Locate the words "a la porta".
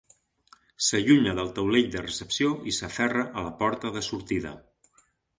3.41-3.91